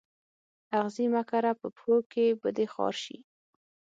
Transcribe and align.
آغزي 0.79 1.05
مه 1.13 1.21
کره 1.29 1.51
په 1.59 1.67
پښو 1.75 1.95
کي 2.11 2.25
به 2.41 2.49
دي 2.57 2.65
خار 2.73 2.95
سي 3.03 3.17